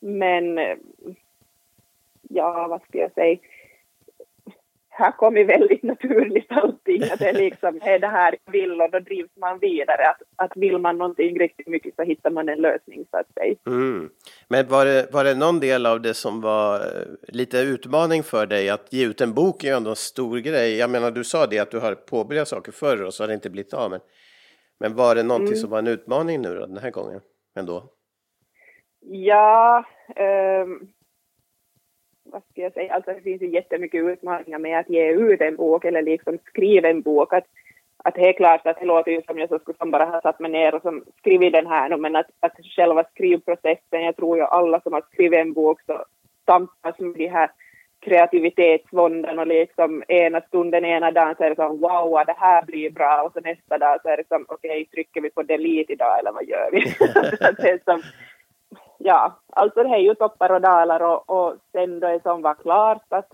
men 0.00 0.58
ja, 2.28 2.66
vad 2.68 2.82
ska 2.82 2.98
jag 2.98 3.12
säga 3.12 3.38
har 4.98 5.12
kommit 5.12 5.46
väldigt 5.46 5.82
naturligt 5.82 6.52
allting. 6.52 7.02
Att 7.02 7.18
det 7.18 7.28
är 7.28 7.32
liksom, 7.32 7.80
är 7.82 7.98
det 7.98 8.06
här 8.06 8.36
jag 8.44 8.52
vill 8.52 8.80
och 8.80 8.90
då 8.90 8.98
drivs 8.98 9.36
man 9.40 9.58
vidare. 9.58 10.08
Att, 10.08 10.22
att 10.36 10.52
vill 10.56 10.78
man 10.78 10.98
någonting 10.98 11.38
riktigt 11.38 11.66
mycket 11.66 11.94
så 11.96 12.02
hittar 12.02 12.30
man 12.30 12.48
en 12.48 12.58
lösning 12.58 13.04
så 13.10 13.16
att 13.16 13.32
säga. 13.34 13.54
Mm. 13.66 14.10
Men 14.48 14.68
var 14.68 14.84
det, 14.84 15.08
var 15.12 15.24
det 15.24 15.34
någon 15.34 15.60
del 15.60 15.86
av 15.86 16.00
det 16.00 16.14
som 16.14 16.40
var 16.40 16.74
eh, 16.74 17.06
lite 17.28 17.58
utmaning 17.58 18.22
för 18.22 18.46
dig? 18.46 18.70
Att 18.70 18.92
ge 18.92 19.06
ut 19.06 19.20
en 19.20 19.34
bok 19.34 19.64
är 19.64 19.68
ju 19.68 19.74
ändå 19.74 19.90
en 19.90 19.96
stor 19.96 20.38
grej. 20.38 20.76
Jag 20.76 20.90
menar, 20.90 21.10
du 21.10 21.24
sa 21.24 21.46
det 21.46 21.58
att 21.58 21.70
du 21.70 21.78
har 21.78 21.94
påbörjat 21.94 22.48
saker 22.48 22.72
förr 22.72 23.02
och 23.02 23.14
så 23.14 23.22
har 23.22 23.28
det 23.28 23.34
inte 23.34 23.50
blivit 23.50 23.74
av. 23.74 23.90
Men, 23.90 24.00
men 24.80 24.94
var 24.94 25.14
det 25.14 25.22
någonting 25.22 25.46
mm. 25.46 25.60
som 25.60 25.70
var 25.70 25.78
en 25.78 25.86
utmaning 25.86 26.42
nu 26.42 26.54
då, 26.54 26.66
den 26.66 26.78
här 26.78 26.90
gången 26.90 27.20
ändå? 27.58 27.92
Ja, 29.00 29.84
um 30.64 30.92
vad 32.32 32.42
ska 32.50 32.62
jag 32.62 32.72
säga, 32.72 32.94
alltså 32.94 33.12
det 33.12 33.20
finns 33.20 33.42
ju 33.42 33.50
jättemycket 33.50 34.04
utmaningar 34.04 34.58
med 34.58 34.78
att 34.78 34.90
ge 34.90 35.12
ut 35.12 35.40
en 35.40 35.56
bok 35.56 35.84
eller 35.84 36.02
liksom 36.02 36.38
skriva 36.46 36.88
en 36.88 37.02
bok. 37.02 37.32
Att, 37.32 37.44
att 38.04 38.14
det 38.14 38.28
är 38.28 38.32
klart 38.32 38.66
att 38.66 38.80
det 38.80 38.86
låter 38.86 39.10
ju 39.10 39.22
som 39.22 39.38
jag 39.38 39.48
så 39.48 39.58
skulle 39.58 39.78
som 39.78 39.90
bara 39.90 40.04
ha 40.04 40.20
satt 40.20 40.40
mig 40.40 40.50
ner 40.50 40.74
och 40.74 40.82
som 40.82 41.04
skrivit 41.18 41.52
den 41.52 41.66
här 41.66 41.96
men 41.96 42.16
att, 42.16 42.26
att 42.40 42.52
själva 42.76 43.04
skrivprocessen, 43.04 44.02
jag 44.02 44.16
tror 44.16 44.36
ju 44.36 44.42
alla 44.42 44.80
som 44.80 44.92
har 44.92 45.02
skrivit 45.12 45.38
en 45.38 45.52
bok 45.52 45.80
så 45.86 46.04
tampas 46.44 46.98
med 46.98 47.14
de 47.14 47.28
här 47.28 47.50
kreativitetsvåndan 48.00 49.38
och 49.38 49.46
liksom 49.46 50.02
ena 50.08 50.40
stunden, 50.40 50.84
ena 50.84 51.10
dagen 51.10 51.34
så 51.38 51.44
är 51.44 51.50
det 51.50 51.56
som 51.56 51.80
wow, 51.80 52.22
det 52.26 52.36
här 52.38 52.62
blir 52.62 52.90
bra 52.90 53.22
och 53.22 53.32
så 53.32 53.40
nästa 53.40 53.78
dag 53.78 53.98
så 54.02 54.08
är 54.08 54.16
det 54.16 54.28
som 54.28 54.44
okej, 54.48 54.70
okay, 54.70 54.84
trycker 54.84 55.20
vi 55.20 55.30
på 55.30 55.42
delete 55.42 55.92
idag 55.92 56.18
eller 56.18 56.32
vad 56.32 56.44
gör 56.44 56.68
vi? 56.72 56.80
det 57.62 57.70
är 57.70 57.80
som, 57.84 58.02
ja, 58.98 59.38
alltså 59.50 59.82
det 59.82 59.88
är 59.88 59.98
ju 59.98 60.14
toppar 60.14 60.52
och 60.52 60.60
dalar 60.60 61.02
och, 61.02 61.30
och 61.30 61.54
sen 61.72 62.00
då 62.00 62.08
det 62.08 62.22
som 62.22 62.42
var 62.42 62.54
klart 62.54 63.04
att, 63.08 63.28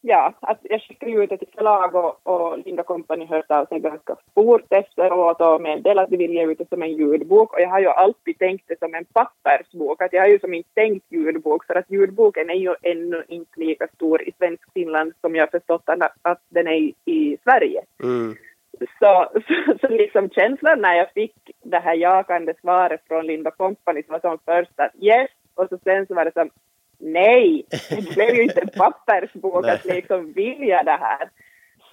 ja, 0.00 0.32
att 0.40 0.58
jag 0.62 0.82
skickade 0.82 1.12
ut 1.12 1.30
det 1.30 1.36
till 1.36 1.54
förlag 1.56 1.94
och, 1.94 2.20
och 2.22 2.58
Linda 2.58 2.82
Company 2.82 3.26
hörde 3.26 3.58
av 3.58 3.66
sig 3.66 3.80
ganska 3.80 4.16
fort 4.34 4.66
efteråt 4.70 5.40
och 5.40 5.60
meddelade 5.60 6.02
att 6.02 6.10
de 6.10 6.16
ville 6.16 6.34
ge 6.34 6.46
ut 6.46 6.58
det 6.58 6.68
som 6.68 6.82
en 6.82 6.92
ljudbok 6.92 7.52
och 7.52 7.60
jag 7.60 7.68
har 7.68 7.80
ju 7.80 7.88
alltid 7.88 8.38
tänkt 8.38 8.68
det 8.68 8.78
som 8.78 8.94
en 8.94 9.04
pappersbok, 9.04 10.02
att 10.02 10.12
jag 10.12 10.22
har 10.22 10.28
ju 10.28 10.38
som 10.38 10.54
inte 10.54 10.70
tänkt 10.74 11.06
ljudbok 11.08 11.64
för 11.64 11.74
att 11.74 11.90
ljudboken 11.90 12.50
är 12.50 12.54
ju 12.54 12.74
ännu 12.82 13.24
inte 13.28 13.60
lika 13.60 13.86
stor 13.94 14.22
i 14.22 14.32
svensk 14.38 14.72
Finland 14.74 15.12
som 15.20 15.36
jag 15.36 15.50
förstått 15.50 15.82
att, 15.86 16.12
att 16.22 16.40
den 16.48 16.66
är 16.66 16.76
i, 16.76 16.94
i 17.04 17.36
Sverige. 17.44 17.82
Mm. 18.02 18.34
Så, 18.78 19.28
så, 19.32 19.78
så 19.80 19.88
liksom 19.88 20.30
känslan 20.30 20.80
när 20.80 20.94
jag 20.94 21.12
fick 21.12 21.36
det 21.62 21.78
här 21.78 21.94
jakande 21.94 22.54
svaret 22.60 23.00
från 23.08 23.26
Linda 23.26 23.50
Company 23.50 24.02
så 24.02 24.12
var 24.12 24.20
som 24.20 24.38
först 24.44 24.80
att 24.80 24.92
yes, 25.02 25.30
och 25.54 25.68
så 25.68 25.78
sen 25.84 26.06
så 26.06 26.14
var 26.14 26.24
det 26.24 26.32
som 26.32 26.50
nej, 26.98 27.66
det 27.90 28.14
blev 28.14 28.34
ju 28.34 28.42
inte 28.42 28.60
en 28.62 28.68
pappersbok 28.68 29.66
att 29.66 29.84
liksom 29.84 30.32
vilja 30.32 30.82
det 30.82 30.98
här. 31.00 31.30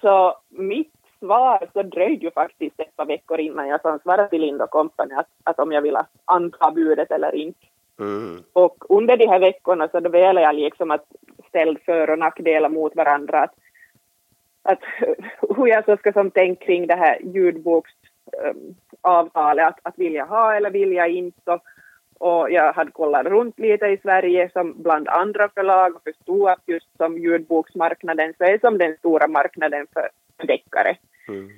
Så 0.00 0.38
mitt 0.48 0.92
svar 1.18 1.68
så 1.72 1.82
dröjde 1.82 2.24
ju 2.24 2.30
faktiskt 2.30 2.80
ett 2.80 2.96
par 2.96 3.06
veckor 3.06 3.40
innan 3.40 3.68
jag 3.68 4.00
svarade 4.02 4.28
till 4.28 4.40
Linda 4.40 4.66
Company 4.66 5.14
att, 5.14 5.28
att 5.44 5.58
om 5.58 5.72
jag 5.72 5.82
ville 5.82 6.06
anta 6.24 6.70
budet 6.70 7.10
eller 7.10 7.34
inte. 7.34 7.66
Mm. 7.98 8.42
Och 8.52 8.84
under 8.88 9.16
de 9.16 9.26
här 9.26 9.38
veckorna 9.38 9.88
så 9.88 10.00
då 10.00 10.10
väljer 10.10 10.42
jag 10.42 10.54
liksom 10.54 10.90
att 10.90 11.06
ställa 11.48 11.78
för 11.84 12.10
och 12.10 12.18
nackdelar 12.18 12.68
mot 12.68 12.96
varandra. 12.96 13.42
Att, 13.42 13.54
att 14.62 14.80
hur 15.54 15.66
jag 15.66 15.84
så 15.84 15.96
ska 15.96 16.12
som 16.12 16.30
tänka 16.30 16.64
kring 16.64 16.86
det 16.86 16.94
här 16.94 17.18
ljudboksavtalet, 17.22 19.62
um, 19.62 19.68
att, 19.68 19.78
att 19.82 19.98
vill 19.98 20.14
jag 20.14 20.26
ha 20.26 20.54
eller 20.54 20.70
vill 20.70 20.92
jag 20.92 21.10
inte. 21.10 21.58
Och 22.18 22.50
jag 22.50 22.72
hade 22.72 22.90
kollat 22.90 23.26
runt 23.26 23.58
lite 23.58 23.86
i 23.86 23.98
Sverige 24.02 24.50
som 24.52 24.82
bland 24.82 25.08
andra 25.08 25.48
förlag 25.48 25.96
och 25.96 26.02
förstod 26.02 26.48
att 26.48 26.62
just 26.66 26.96
som 26.96 27.18
ljudboksmarknaden 27.18 28.34
så 28.38 28.44
är 28.44 28.58
som 28.58 28.78
den 28.78 28.96
stora 28.96 29.28
marknaden 29.28 29.86
för 29.92 30.08
deckare. 30.46 30.96
Mm. 31.28 31.50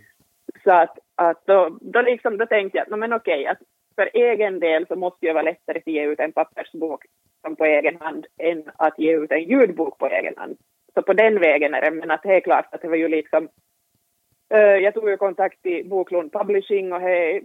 Så 0.64 0.72
att, 0.72 0.98
att 1.14 1.46
då, 1.46 1.78
då, 1.80 2.02
liksom, 2.02 2.38
då 2.38 2.46
tänkte 2.46 2.78
jag 2.78 2.92
att 2.92 2.98
men 2.98 3.12
okej, 3.12 3.46
att 3.46 3.58
för 3.94 4.10
egen 4.14 4.60
del 4.60 4.86
så 4.86 4.96
måste 4.96 5.26
det 5.26 5.32
vara 5.32 5.42
lättare 5.42 5.78
att 5.78 5.86
ge 5.86 6.06
ut 6.06 6.20
en 6.20 6.32
pappersbok 6.32 7.04
som 7.42 7.56
på 7.56 7.64
egen 7.64 8.00
hand 8.00 8.26
än 8.38 8.70
att 8.76 8.98
ge 8.98 9.16
ut 9.16 9.32
en 9.32 9.44
ljudbok 9.44 9.98
på 9.98 10.06
egen 10.06 10.34
hand. 10.36 10.56
Så 10.94 11.02
på 11.02 11.12
den 11.12 11.40
vägen 11.40 11.74
är 11.74 11.80
det, 11.80 11.90
men 11.90 12.10
att 12.10 12.22
det 12.22 12.36
är 12.36 12.40
klart 12.40 12.74
att 12.74 12.82
det 12.82 12.88
var 12.88 12.96
ju 12.96 13.08
liksom 13.08 13.48
jag 14.82 14.94
tog 14.94 15.08
ju 15.08 15.16
kontakt 15.16 15.66
i 15.66 15.84
Boklund 15.84 16.32
Publishing 16.32 16.92
och 16.92 17.00
he, 17.00 17.40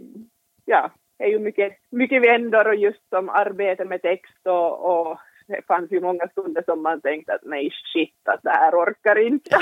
ja, 0.66 0.92
är 1.20 1.28
ju 1.28 1.40
mycket, 1.40 1.74
mycket 1.92 2.22
vänner 2.22 2.68
och 2.68 2.76
just 2.76 3.10
som 3.10 3.30
arbete 3.30 3.86
med 3.86 4.02
text 4.02 4.48
och, 4.48 4.92
och 4.92 5.18
det 5.48 5.66
fanns 5.68 5.92
ju 5.92 6.02
många 6.02 6.28
stunder 6.28 6.64
som 6.66 6.82
man 6.82 7.02
tänkte 7.02 7.34
att 7.34 7.44
nej 7.44 7.70
shit, 7.94 8.28
att 8.30 8.44
det 8.44 8.50
här 8.50 8.76
orkar 8.76 9.28
inte. 9.28 9.58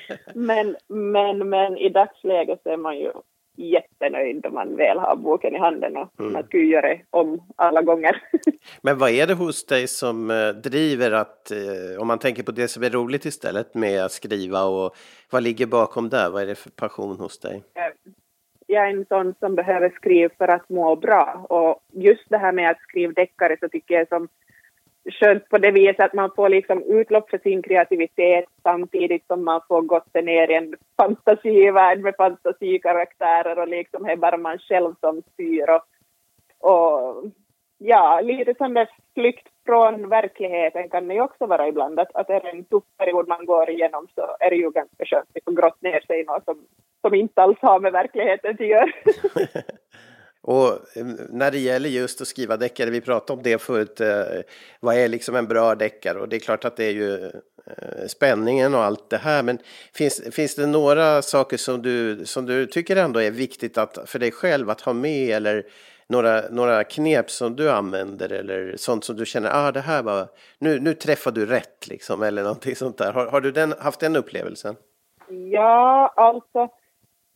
men, 0.34 0.76
men, 0.88 1.48
men 1.48 1.76
i 1.76 1.88
dagsläget 1.88 2.62
så 2.62 2.68
är 2.68 2.76
man 2.76 2.98
ju 2.98 3.12
jättenöjd 3.60 4.46
om 4.46 4.54
man 4.54 4.76
väl 4.76 4.98
har 4.98 5.16
boken 5.16 5.54
i 5.54 5.58
handen 5.58 5.96
och 5.96 6.20
mm. 6.20 6.32
man 6.32 6.42
skulle 6.42 6.64
göra 6.64 6.88
det 6.88 7.00
om 7.10 7.42
alla 7.56 7.82
gånger. 7.82 8.22
men 8.82 8.98
vad 8.98 9.10
är 9.10 9.26
det 9.26 9.34
hos 9.34 9.66
dig 9.66 9.88
som 9.88 10.30
eh, 10.30 10.48
driver 10.48 11.12
att, 11.12 11.50
eh, 11.50 12.00
om 12.00 12.06
man 12.06 12.18
tänker 12.18 12.42
på 12.42 12.52
det 12.52 12.68
som 12.68 12.82
är 12.82 12.90
roligt 12.90 13.24
istället 13.24 13.74
med 13.74 14.04
att 14.04 14.12
skriva 14.12 14.64
och 14.64 14.96
vad 15.30 15.42
ligger 15.42 15.66
bakom 15.66 16.08
där? 16.08 16.30
Vad 16.30 16.42
är 16.42 16.46
det 16.46 16.54
för 16.54 16.70
passion 16.70 17.16
hos 17.18 17.38
dig? 17.38 17.62
Eh, 17.74 18.12
jag 18.66 18.86
är 18.86 18.90
en 18.90 19.06
sån 19.08 19.34
som 19.40 19.54
behöver 19.54 19.90
skriva 19.90 20.34
för 20.38 20.48
att 20.48 20.68
må 20.68 20.96
bra. 20.96 21.46
Och 21.48 22.02
just 22.02 22.24
det 22.28 22.38
här 22.38 22.52
med 22.52 22.70
att 22.70 22.80
skriva 22.80 23.12
deckare 23.12 23.56
så 23.60 23.68
tycker 23.68 23.94
jag 23.94 24.08
som 24.08 24.28
skönt 25.10 25.48
på 25.48 25.58
det 25.58 25.70
viset 25.70 26.00
att 26.00 26.14
man 26.14 26.30
får 26.36 26.48
liksom 26.48 26.82
utlopp 26.82 27.30
för 27.30 27.38
sin 27.38 27.62
kreativitet 27.62 28.44
samtidigt 28.62 29.26
som 29.26 29.44
man 29.44 29.60
får 29.68 29.82
gått 29.82 30.14
ner 30.14 30.50
i 30.50 30.54
en 30.54 30.74
fantasivärld 30.96 32.00
med 32.00 32.14
fantasikaraktärer 32.16 33.58
och 33.58 33.68
liksom 33.68 34.04
är 34.04 34.16
bara 34.16 34.36
man 34.36 34.58
själv 34.58 34.94
som 35.00 35.22
styr 35.32 35.70
och, 35.70 35.84
och 36.70 37.24
ja, 37.78 38.20
lite 38.20 38.54
som 38.54 38.74
det 38.74 38.86
flykt 39.14 39.48
från 39.66 40.08
verkligheten 40.08 40.88
kan 40.88 41.08
det 41.08 41.14
ju 41.14 41.20
också 41.20 41.46
vara 41.46 41.68
ibland. 41.68 42.00
Att, 42.00 42.16
att 42.16 42.30
är 42.30 42.40
det 42.40 42.50
en 42.50 42.64
tuff 42.64 42.84
period 42.98 43.28
man 43.28 43.46
går 43.46 43.70
igenom 43.70 44.06
så 44.14 44.36
är 44.40 44.50
det 44.50 44.56
ju 44.56 44.70
ganska 44.70 45.04
skönt 45.04 45.28
att 45.46 45.54
grotta 45.54 45.76
ner 45.80 46.00
sig 46.00 46.20
i 46.20 46.24
något 46.24 46.44
som, 46.44 46.66
som 47.00 47.14
inte 47.14 47.42
alls 47.42 47.58
har 47.60 47.80
med 47.80 47.92
verkligheten 47.92 48.50
att 48.50 48.60
göra. 48.60 48.86
Och 50.42 50.68
eh, 50.68 51.04
när 51.28 51.50
det 51.50 51.58
gäller 51.58 51.88
just 51.88 52.20
att 52.20 52.28
skriva 52.28 52.56
deckare, 52.56 52.90
vi 52.90 53.00
pratade 53.00 53.32
om 53.32 53.42
det 53.42 53.58
förut, 53.58 54.00
eh, 54.00 54.24
vad 54.80 54.96
är 54.96 55.08
liksom 55.08 55.36
en 55.36 55.46
bra 55.46 55.74
deckare? 55.74 56.20
Och 56.20 56.28
det 56.28 56.36
är 56.36 56.40
klart 56.40 56.64
att 56.64 56.76
det 56.76 56.84
är 56.84 56.92
ju 56.92 57.24
eh, 57.24 58.06
spänningen 58.06 58.74
och 58.74 58.84
allt 58.84 59.10
det 59.10 59.16
här, 59.16 59.42
men 59.42 59.58
finns, 59.94 60.22
finns 60.32 60.54
det 60.54 60.66
några 60.66 61.22
saker 61.22 61.56
som 61.56 61.82
du, 61.82 62.26
som 62.26 62.46
du 62.46 62.66
tycker 62.66 62.96
ändå 62.96 63.20
är 63.20 63.30
viktigt 63.30 63.78
att, 63.78 63.98
för 64.06 64.18
dig 64.18 64.32
själv 64.32 64.70
att 64.70 64.80
ha 64.80 64.92
med 64.92 65.36
eller 65.36 65.66
några, 66.08 66.42
några 66.50 66.84
knep 66.84 67.30
som 67.30 67.56
du 67.56 67.70
använder 67.70 68.32
eller 68.32 68.76
sånt 68.76 69.04
som 69.04 69.16
du 69.16 69.26
känner, 69.26 69.50
ah 69.52 69.72
det 69.72 69.80
här 69.80 70.02
var, 70.02 70.28
nu, 70.58 70.80
nu 70.80 70.94
träffar 70.94 71.30
du 71.30 71.46
rätt 71.46 71.88
liksom 71.88 72.22
eller 72.22 72.42
någonting 72.42 72.76
sånt 72.76 72.98
där. 72.98 73.12
Har, 73.12 73.26
har 73.26 73.40
du 73.40 73.52
den, 73.52 73.74
haft 73.80 74.00
den 74.00 74.16
upplevelsen? 74.16 74.76
Ja, 75.28 76.12
alltså 76.16 76.68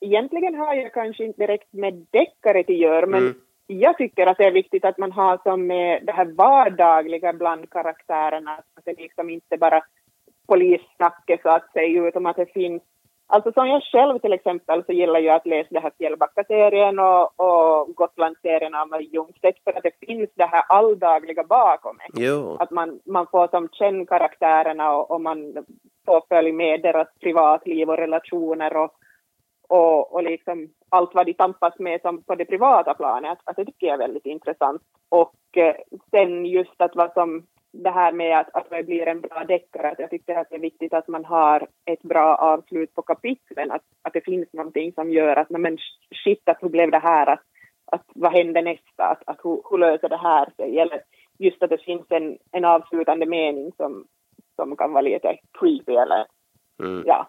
egentligen 0.01 0.55
har 0.55 0.75
jag 0.75 0.93
kanske 0.93 1.25
inte 1.25 1.43
direkt 1.43 1.73
med 1.73 2.07
deckare 2.11 2.61
att 2.61 2.69
göra, 2.69 3.07
men 3.07 3.23
mm. 3.23 3.35
jag 3.67 3.97
tycker 3.97 4.27
att 4.27 4.39
det 4.39 4.45
är 4.45 4.53
viktigt 4.53 4.85
att 4.85 4.99
man 4.99 5.13
har 5.13 5.41
som 5.43 5.67
med 5.67 6.07
det 6.07 6.13
här 6.13 6.25
vardagliga 6.25 7.33
bland 7.33 7.71
karaktärerna, 7.71 8.51
att 8.51 8.85
det 8.85 8.99
liksom 8.99 9.31
inte 9.31 9.57
bara 9.57 9.83
polissnacket 10.49 11.43
så 11.43 11.49
att 11.49 11.73
säga, 11.73 12.09
utan 12.09 12.27
att 12.27 12.37
det 12.37 12.53
finns 12.53 12.83
Alltså 13.27 13.53
som 13.53 13.69
jag 13.69 13.83
själv 13.83 14.19
till 14.19 14.33
exempel 14.33 14.85
så 14.85 14.93
gillar 14.93 15.21
jag 15.21 15.37
att 15.37 15.47
läsa 15.47 15.69
det 15.71 15.81
här 15.81 15.93
Fjällbacka-serien 15.99 16.99
och, 16.99 17.41
och 17.41 17.95
Gotland-serien 17.95 18.75
av 18.75 19.03
Ljungstedt 19.03 19.65
för 19.65 19.73
att 19.73 19.83
det 19.83 20.07
finns 20.07 20.31
det 20.35 20.47
här 20.47 20.63
alldagliga 20.69 21.45
bakom 21.45 21.99
Jo. 22.15 22.57
Att 22.61 22.71
man, 22.71 23.01
man 23.05 23.27
får 23.27 23.49
som 23.49 23.69
känna 23.73 24.07
karaktärerna 24.07 24.97
och, 24.97 25.11
och 25.11 25.21
man 25.21 25.65
får 26.07 26.23
följa 26.29 26.53
med 26.53 26.83
deras 26.83 27.09
privatliv 27.21 27.91
och 27.91 27.97
relationer 27.97 28.77
och, 28.77 28.91
och, 29.68 30.14
och 30.14 30.23
liksom 30.23 30.68
allt 30.88 31.14
vad 31.14 31.26
de 31.26 31.35
tampas 31.35 31.78
med 31.78 32.00
som 32.00 32.23
på 32.23 32.35
det 32.35 32.44
privata 32.44 32.94
planet. 32.94 33.38
Att 33.44 33.56
det 33.56 33.64
tycker 33.64 33.87
jag 33.87 33.94
är 33.94 34.06
väldigt 34.06 34.26
intressant. 34.26 34.83
Och 35.09 35.56
eh, 35.56 35.76
sen 36.11 36.47
just 36.47 36.80
att 36.80 36.97
vad 36.97 37.12
som 37.12 37.47
det 37.83 37.90
här 37.90 38.12
med 38.12 38.38
att, 38.38 38.54
att 38.54 38.71
det 38.71 38.83
blir 38.83 39.09
en 39.09 39.21
bra 39.21 39.44
deckare, 39.44 39.90
att 39.90 39.99
jag 39.99 40.11
tycker 40.11 40.35
att 40.35 40.50
det 40.50 40.56
är 40.56 40.61
viktigt 40.61 40.94
att 40.94 41.09
man 41.09 41.25
har 41.25 41.66
ett 41.85 42.02
bra 42.02 42.37
avslut 42.37 42.94
på 42.94 43.02
kapitlen, 43.02 43.71
att, 43.71 43.83
att 44.02 44.12
det 44.12 44.25
finns 44.25 44.52
någonting 44.52 44.92
som 44.92 45.11
gör 45.11 45.37
att, 45.37 45.50
men 45.50 45.78
shit, 46.25 46.49
att 46.49 46.59
hur 46.61 46.68
blev 46.68 46.90
det 46.90 46.99
här, 46.99 47.26
att, 47.26 47.42
att 47.87 48.04
vad 48.14 48.33
händer 48.33 48.62
nästa, 48.62 49.04
att, 49.04 49.23
att 49.26 49.40
hur, 49.44 49.62
hur 49.71 49.78
löser 49.78 50.09
det 50.09 50.16
här 50.16 50.49
sig, 50.56 50.78
eller 50.78 51.02
just 51.38 51.62
att 51.62 51.71
det 51.71 51.85
finns 51.85 52.06
en, 52.09 52.38
en 52.52 52.64
avslutande 52.64 53.26
mening 53.26 53.73
som, 53.76 54.06
som 54.56 54.76
kan 54.76 54.92
vara 54.92 55.02
lite 55.02 55.38
creepy 55.59 55.92
eller 55.94 56.26
mm. 56.83 57.02
ja, 57.06 57.28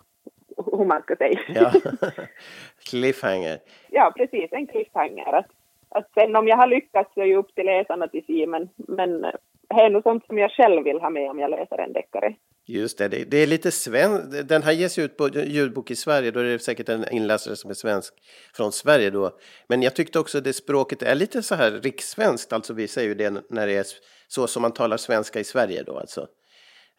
hur 0.77 0.85
man 0.85 1.01
ska 1.01 1.15
säga. 1.15 1.39
Ja. 1.47 1.71
cliffhanger. 2.89 3.59
Ja, 3.89 4.13
precis, 4.17 4.49
en 4.51 4.67
cliffhanger. 4.67 5.33
Att, 5.33 5.47
att 5.89 6.11
sen 6.13 6.35
om 6.35 6.47
jag 6.47 6.57
har 6.57 6.67
lyckats 6.67 7.13
så 7.13 7.21
är 7.21 7.25
ju 7.25 7.35
upp 7.35 7.55
till 7.55 7.65
läsarna 7.65 8.07
till 8.07 8.25
sig, 8.25 8.47
men, 8.47 8.69
men 8.75 9.21
det 9.21 9.81
är 9.81 9.89
nog 9.89 10.03
sånt 10.03 10.25
som 10.25 10.37
jag 10.37 10.51
själv 10.51 10.83
vill 10.83 10.99
ha 10.99 11.09
med 11.09 11.29
om 11.29 11.39
jag 11.39 11.51
läser 11.51 11.77
en 11.77 11.93
deckare. 11.93 12.35
Just 12.67 12.97
det, 12.97 13.07
det, 13.07 13.37
är 13.37 13.47
lite 13.47 13.71
svensk. 13.71 14.47
Den 14.47 14.63
här 14.63 14.71
ges 14.71 14.97
ut 14.97 15.17
på 15.17 15.29
ljudbok 15.29 15.91
i 15.91 15.95
Sverige, 15.95 16.31
då 16.31 16.39
är 16.39 16.43
det 16.43 16.59
säkert 16.59 16.89
en 16.89 17.05
inläsare 17.11 17.55
som 17.55 17.69
är 17.69 17.73
svensk 17.73 18.13
från 18.53 18.71
Sverige 18.71 19.09
då. 19.09 19.31
Men 19.67 19.81
jag 19.81 19.95
tyckte 19.95 20.19
också 20.19 20.41
det 20.41 20.53
språket 20.53 21.01
är 21.01 21.15
lite 21.15 21.43
så 21.43 21.55
här 21.55 21.71
rikssvenskt, 21.71 22.53
alltså 22.53 22.73
vi 22.73 22.87
säger 22.87 23.07
ju 23.07 23.15
det 23.15 23.43
när 23.49 23.67
det 23.67 23.73
är 23.73 23.85
så 24.27 24.47
som 24.47 24.61
man 24.61 24.73
talar 24.73 24.97
svenska 24.97 25.39
i 25.39 25.43
Sverige 25.43 25.83
då 25.83 25.97
alltså. 25.99 26.27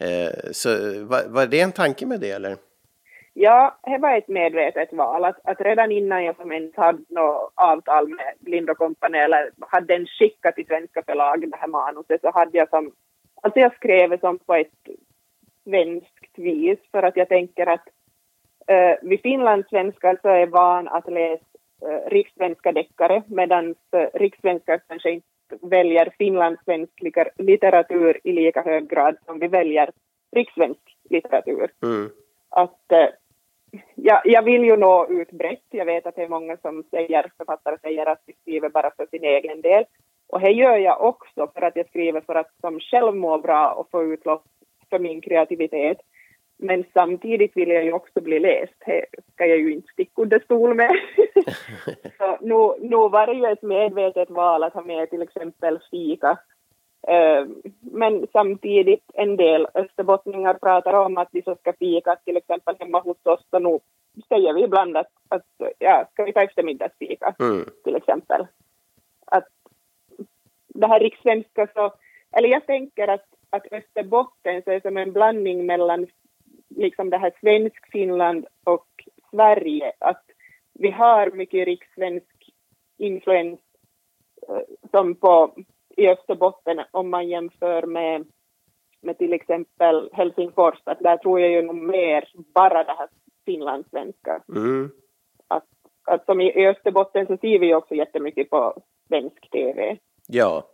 Eh, 0.01 0.51
så 0.53 0.69
var, 1.05 1.29
var 1.29 1.47
det 1.47 1.61
en 1.61 1.73
tanke 1.73 2.07
med 2.07 2.21
det 2.21 2.31
eller? 2.31 2.57
Ja, 3.39 3.79
det 3.83 3.99
var 3.99 4.17
ett 4.17 4.29
medvetet 4.29 4.93
val. 4.93 5.25
Att, 5.25 5.41
att 5.45 5.61
redan 5.61 5.93
innan 5.93 6.25
jag 6.25 6.37
som 6.37 6.53
ens 6.53 6.77
hade 6.77 7.03
något 7.09 7.53
avtal 7.55 8.09
med 8.09 8.35
Lind 8.41 8.77
Company 8.77 9.19
eller 9.19 9.51
hade 9.61 9.87
den 9.87 10.07
skickat 10.07 10.55
till 10.55 10.67
svenska 10.67 11.03
förlag, 11.03 11.51
det 11.51 11.57
här 11.57 11.69
manuset, 11.69 12.21
så 12.21 12.31
hade 12.31 12.59
jag 12.59 12.69
som... 12.69 12.93
Alltså 13.43 13.61
jag 13.61 13.75
skrev 13.75 14.21
som 14.21 14.39
på 14.39 14.55
ett 14.55 14.89
svenskt 15.65 16.39
vis 16.39 16.79
för 16.91 17.03
att 17.03 17.17
jag 17.17 17.29
tänker 17.29 17.67
att 17.67 17.89
uh, 18.71 19.09
vi 19.09 19.19
finlandssvenskar 19.19 20.19
så 20.23 20.29
är 20.29 20.47
van 20.47 20.89
att 20.89 21.13
läsa 21.13 21.45
uh, 21.87 22.11
rikssvenska 22.11 22.73
deckare 22.73 23.23
medan 23.27 23.69
uh, 23.69 24.07
rikssvenskar 24.15 24.81
kanske 24.89 25.11
inte 25.11 25.27
väljer 25.63 26.15
finlandssvensk 26.19 26.93
litteratur 27.39 28.21
i 28.25 28.33
lika 28.33 28.63
hög 28.63 28.91
grad 28.91 29.17
som 29.27 29.39
vi 29.39 29.49
väljer 29.49 29.91
rikssvensk 30.33 30.97
litteratur. 31.11 31.71
Mm. 31.83 32.11
Att 32.51 32.81
ja, 32.89 33.09
jag 34.25 34.43
vill 34.43 34.65
ju 34.65 34.77
nå 34.77 35.07
ut 35.09 35.31
brett. 35.31 35.65
Jag 35.71 35.85
vet 35.85 36.07
att 36.07 36.17
det 36.17 36.23
är 36.23 36.29
många 36.29 36.57
som 36.57 36.85
säger, 36.91 37.31
författare 37.37 37.79
säger 37.83 38.07
att 38.07 38.23
de 38.27 38.33
skriver 38.33 38.69
bara 38.69 38.91
för 38.97 39.07
sin 39.07 39.25
egen 39.25 39.61
del. 39.61 39.85
Och 40.29 40.41
det 40.41 40.51
gör 40.51 40.77
jag 40.77 41.05
också 41.05 41.51
för 41.55 41.63
att 41.63 41.77
jag 41.77 41.89
skriver 41.89 42.21
för 42.21 42.35
att 42.35 42.51
som 42.61 42.81
själv 42.81 43.15
må 43.15 43.39
bra 43.39 43.73
och 43.73 43.91
få 43.91 44.05
utlopp 44.05 44.45
för 44.91 44.99
min 44.99 45.21
kreativitet. 45.21 45.99
Men 46.59 46.85
samtidigt 46.93 47.57
vill 47.57 47.69
jag 47.69 47.85
ju 47.85 47.93
också 47.93 48.21
bli 48.21 48.39
läst. 48.39 48.75
Det 48.87 49.05
ska 49.33 49.47
jag 49.47 49.59
ju 49.59 49.73
inte 49.73 49.93
sticka 49.93 50.23
under 50.23 50.39
stol 50.41 50.75
med. 50.75 50.91
så 52.19 52.37
nu, 52.41 52.89
nu 52.89 52.97
var 52.97 53.27
det 53.27 53.33
ju 53.33 53.47
ett 53.47 53.63
medvetet 53.63 54.31
val 54.31 54.63
att 54.63 54.75
ha 54.75 54.83
med 54.83 55.11
till 55.11 55.23
exempel 55.23 55.79
fika. 55.91 56.39
Uh, 57.09 57.49
men 57.81 58.27
samtidigt 58.33 59.05
en 59.15 59.37
del 59.37 59.67
österbottningar 59.75 60.55
pratar 60.55 60.93
om 60.93 61.19
att 61.19 61.29
så 61.45 61.55
ska 61.55 61.73
fika 61.73 62.17
till 62.25 62.37
exempel 62.37 62.77
hemma 62.79 63.01
hos 63.01 63.27
oss 63.27 63.47
och 63.51 63.63
nu 63.63 63.79
säger 64.29 64.55
vi 64.55 64.65
ibland 64.65 64.97
att, 64.97 65.13
att 65.29 65.47
ja, 65.79 66.09
ska 66.13 66.25
vi 66.25 66.33
ta 66.33 66.43
eftermiddagsfika 66.43 67.35
mm. 67.39 67.65
till 67.85 67.97
exempel. 67.97 68.47
Att 69.27 69.49
det 70.69 70.87
här 70.87 71.01
rikssvenska 71.01 71.69
så, 71.75 71.93
eller 72.33 72.49
jag 72.49 72.67
tänker 72.67 73.09
att, 73.09 73.27
att 73.51 73.73
Österbotten 73.73 74.63
så 74.63 74.71
är 74.71 74.81
som 74.81 74.97
en 74.97 75.13
blandning 75.13 75.67
mellan 75.67 76.07
liksom 76.69 77.11
det 77.11 77.19
här 77.19 77.33
svensk 77.41 77.91
Finland 77.93 78.47
och 78.65 78.87
Sverige, 79.31 79.93
att 79.99 80.25
vi 80.73 80.91
har 80.91 81.31
mycket 81.31 81.67
rikssvensk 81.67 82.51
influens 82.99 83.61
eh, 84.49 84.91
som 84.91 85.15
på, 85.15 85.55
i 85.97 86.09
Österbotten 86.09 86.81
om 86.91 87.11
man 87.11 87.29
jämför 87.29 87.83
med, 87.83 88.27
med 89.03 89.19
till 89.19 89.33
exempel 89.33 90.11
Helsingfors, 90.13 90.79
att 90.85 90.99
där 90.99 91.17
tror 91.17 91.41
jag 91.41 91.51
ju 91.51 91.63
nog 91.63 91.77
mer 91.77 92.29
bara 92.55 92.85
det 92.85 92.95
här 92.99 93.09
finlandssvenska. 93.45 94.43
Mm. 94.49 94.91
Att, 95.49 95.65
att 96.05 96.25
som 96.25 96.41
i 96.41 96.67
Österbotten 96.67 97.27
så 97.27 97.37
ser 97.37 97.59
vi 97.59 97.75
också 97.75 97.95
jättemycket 97.95 98.51
på 98.51 98.83
svensk 99.09 99.51
TV. 99.51 99.99
Ja, 100.29 100.67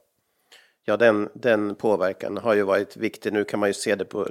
ja 0.84 0.96
den, 0.96 1.28
den 1.34 1.74
påverkan 1.74 2.36
har 2.36 2.54
ju 2.54 2.62
varit 2.62 2.96
viktig. 2.96 3.32
Nu 3.32 3.44
kan 3.44 3.60
man 3.60 3.68
ju 3.68 3.72
se 3.72 3.94
det 3.94 4.04
på 4.04 4.26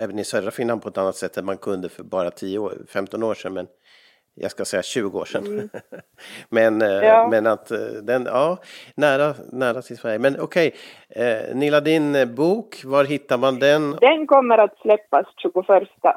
även 0.00 0.18
i 0.18 0.24
södra 0.24 0.50
Finland 0.50 0.82
på 0.82 0.88
ett 0.88 0.98
annat 0.98 1.16
sätt 1.16 1.36
än 1.36 1.44
man 1.44 1.58
kunde 1.58 1.88
för 1.88 2.02
bara 2.02 2.30
10 2.30 2.58
år, 2.58 2.72
15 2.88 3.22
år 3.22 3.34
sedan. 3.34 3.52
Men 3.52 3.66
jag 4.40 4.50
ska 4.50 4.64
säga 4.64 4.82
20 4.82 5.18
år 5.18 5.24
sedan. 5.24 5.46
Mm. 5.46 5.68
men, 6.48 6.82
eh, 6.82 6.88
ja. 6.88 7.28
men 7.30 7.46
att 7.46 7.70
eh, 7.70 7.78
den, 7.78 8.24
ja, 8.24 8.58
nära, 8.94 9.34
nära 9.52 9.82
till 9.82 9.98
Sverige. 9.98 10.18
Men 10.18 10.40
okej, 10.40 10.74
okay. 11.08 11.24
eh, 11.24 11.54
Nilla, 11.54 11.80
din 11.80 12.34
bok, 12.36 12.82
var 12.84 13.04
hittar 13.04 13.38
man 13.38 13.58
den? 13.58 13.96
Den 14.00 14.26
kommer 14.26 14.58
att 14.58 14.78
släppas 14.78 15.26
21 15.42 15.54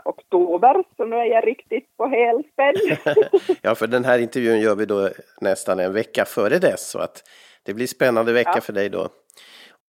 oktober, 0.06 0.84
så 0.98 1.06
nu 1.06 1.15
är 1.15 1.25
jag 1.25 1.48
riktigt 1.48 1.98
på 1.98 2.06
helspänn. 2.06 2.75
ja, 3.62 3.75
för 3.75 3.88
den 3.88 4.06
här 4.06 4.20
intervjun 4.20 4.60
gör 4.62 4.75
vi 4.75 4.86
då 4.86 5.10
nästan 5.42 5.80
en 5.80 5.94
vecka 5.94 6.25
före 6.25 6.60
dess, 6.60 6.89
så 6.89 7.00
att 7.00 7.24
det 7.65 7.74
blir 7.74 7.88
spännande 7.88 8.34
vecka 8.34 8.51
ja. 8.56 8.62
för 8.62 8.74
dig 8.74 8.89
då. 8.89 9.08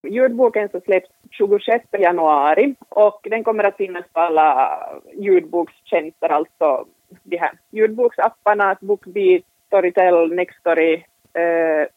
Ljudboken 0.08 0.68
så 0.68 0.80
släpps 0.80 1.10
26 1.30 1.84
januari 1.98 2.74
och 2.88 3.20
den 3.30 3.44
kommer 3.44 3.64
att 3.64 3.76
finnas 3.76 4.04
på 4.12 4.20
alla 4.20 4.78
ljudbokstjänster, 5.14 6.28
alltså 6.28 6.86
de 7.22 7.36
här 7.36 7.52
ljudboksapparna, 7.70 8.76
Bookbeat, 8.80 9.42
Storytel, 9.66 10.34
Nextory 10.34 10.94
eh, 11.34 11.88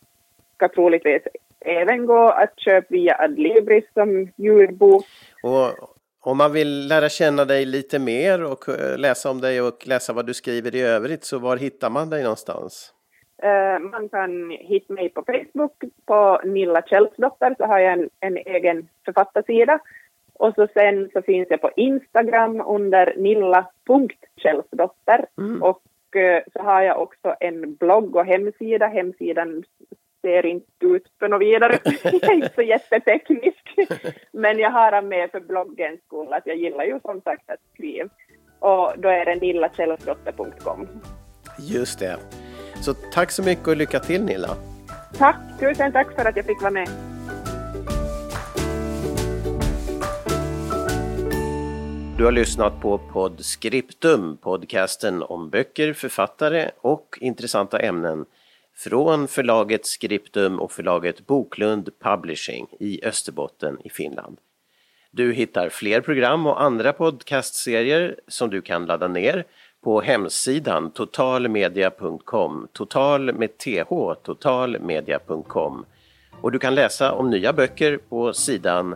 ska 0.55 0.69
troligtvis 0.69 1.21
även 1.59 2.05
gå 2.05 2.29
att 2.29 2.59
köpa 2.59 2.87
via 2.89 3.17
Adlibris 3.19 3.85
som 3.93 4.31
ljudbok. 4.35 5.05
Och 5.43 5.97
om 6.19 6.37
man 6.37 6.53
vill 6.53 6.87
lära 6.87 7.09
känna 7.09 7.45
dig 7.45 7.65
lite 7.65 7.99
mer 7.99 8.43
och 8.43 8.69
eh, 8.69 8.97
läsa 8.97 9.29
om 9.29 9.41
dig 9.41 9.61
och 9.61 9.87
läsa 9.87 10.13
vad 10.13 10.25
du 10.25 10.33
skriver 10.33 10.75
i 10.75 10.81
övrigt, 10.81 11.23
så 11.23 11.39
var 11.39 11.57
hittar 11.57 11.89
man 11.89 12.09
dig 12.09 12.23
någonstans? 12.23 12.93
Uh, 13.43 13.79
man 13.79 14.09
kan 14.09 14.49
hitta 14.49 14.93
mig 14.93 15.09
på 15.09 15.23
Facebook 15.27 15.83
på 16.05 16.41
Nilla 16.43 16.81
Kjellsdotter 16.81 17.55
så 17.57 17.65
har 17.65 17.79
jag 17.79 17.93
en, 17.93 18.09
en 18.19 18.37
egen 18.37 18.87
författarsida. 19.05 19.79
Och 20.39 20.53
så 20.55 20.67
sen 20.73 21.09
så 21.13 21.21
finns 21.21 21.47
jag 21.49 21.61
på 21.61 21.71
Instagram 21.75 22.61
under 22.67 23.13
nilla.kjellsdotter. 23.17 25.25
Mm. 25.37 25.63
Och 25.63 25.81
uh, 26.15 26.39
så 26.53 26.63
har 26.63 26.81
jag 26.81 27.01
också 27.01 27.35
en 27.39 27.75
blogg 27.75 28.15
och 28.15 28.25
hemsida. 28.25 28.87
Hemsidan 28.87 29.63
ser 30.21 30.45
inte 30.45 30.85
ut 30.85 31.07
för 31.19 31.29
något 31.29 31.41
vidare. 31.41 31.79
inte 32.33 32.51
så 32.55 32.61
jätteteknisk. 32.61 33.75
Men 34.31 34.59
jag 34.59 34.71
har 34.71 34.91
den 34.91 35.07
med 35.07 35.31
för 35.31 35.39
bloggens 35.39 35.99
skull 36.05 36.33
att 36.33 36.47
jag 36.47 36.57
gillar 36.57 36.83
ju 36.83 36.99
som 36.99 37.21
sagt 37.21 37.49
att 37.49 37.59
skriva. 37.73 38.09
Och 38.59 38.93
då 38.97 39.09
är 39.09 39.25
det 39.25 39.35
nillakjellsdotter.com. 39.35 40.87
Just 41.59 41.99
det. 41.99 42.17
Så 42.81 42.93
tack 42.93 43.31
så 43.31 43.43
mycket 43.43 43.67
och 43.67 43.77
lycka 43.77 43.99
till 43.99 44.23
Nilla. 44.23 44.49
Tack, 45.17 45.37
tusen 45.59 45.91
tack 45.91 46.15
för 46.15 46.25
att 46.25 46.35
jag 46.35 46.45
fick 46.45 46.61
vara 46.61 46.71
med. 46.71 47.16
Du 52.17 52.25
har 52.25 52.31
lyssnat 52.31 52.81
på 52.81 52.97
Podscriptum, 52.97 54.37
podcasten 54.37 55.23
om 55.23 55.49
böcker, 55.49 55.93
författare 55.93 56.69
och 56.81 57.17
intressanta 57.21 57.79
ämnen 57.79 58.25
från 58.75 59.27
förlaget 59.27 59.85
Scriptum 59.85 60.59
och 60.59 60.71
förlaget 60.71 61.27
Boklund 61.27 61.89
Publishing 61.99 62.67
i 62.79 63.05
Österbotten 63.05 63.77
i 63.83 63.89
Finland. 63.89 64.37
Du 65.11 65.33
hittar 65.33 65.69
fler 65.69 66.01
program 66.01 66.47
och 66.47 66.61
andra 66.61 66.93
podcastserier 66.93 68.19
som 68.27 68.49
du 68.49 68.61
kan 68.61 68.85
ladda 68.85 69.07
ner 69.07 69.45
på 69.83 70.01
hemsidan 70.01 70.91
totalmedia.com, 70.91 72.67
total 72.73 73.33
med 73.33 73.57
th, 73.57 74.13
totalmedia.com. 74.23 75.85
Och 76.41 76.51
du 76.51 76.59
kan 76.59 76.75
läsa 76.75 77.11
om 77.11 77.29
nya 77.29 77.53
böcker 77.53 77.97
på 77.97 78.33
sidan 78.33 78.95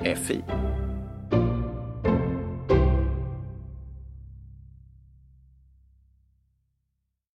FI. 0.00 0.42